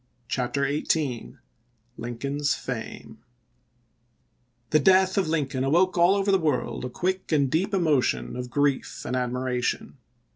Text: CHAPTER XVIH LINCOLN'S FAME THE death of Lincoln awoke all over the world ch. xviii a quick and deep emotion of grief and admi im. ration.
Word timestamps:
CHAPTER 0.27 0.63
XVIH 0.63 1.37
LINCOLN'S 1.95 2.55
FAME 2.55 3.19
THE 4.71 4.79
death 4.79 5.15
of 5.15 5.27
Lincoln 5.27 5.63
awoke 5.63 5.95
all 5.95 6.15
over 6.15 6.31
the 6.31 6.39
world 6.39 6.81
ch. 6.81 6.85
xviii 6.85 6.89
a 6.89 6.99
quick 6.99 7.31
and 7.31 7.51
deep 7.51 7.71
emotion 7.71 8.35
of 8.35 8.49
grief 8.49 9.03
and 9.05 9.15
admi 9.15 9.23
im. 9.25 9.37
ration. 9.43 9.97